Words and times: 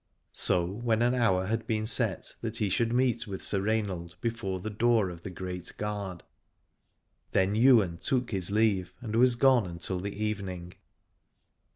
So 0.33 0.65
when 0.65 1.03
an 1.03 1.13
hour 1.13 1.45
had 1.45 1.67
been 1.67 1.85
set, 1.85 2.33
that 2.41 2.57
he 2.57 2.71
should 2.71 2.91
meet 2.91 3.27
with 3.27 3.43
Sir 3.43 3.59
Rainald 3.61 4.15
before 4.19 4.59
the 4.59 4.71
door 4.71 5.11
of 5.11 5.21
the 5.21 5.29
Great 5.29 5.71
Gard, 5.77 6.23
then 7.33 7.55
Ywain 7.55 7.97
took 7.99 8.31
his 8.31 8.49
leave 8.49 8.95
and 8.99 9.15
was 9.15 9.35
gone 9.35 9.67
until 9.67 9.99
the 9.99 10.19
evening. 10.25 10.73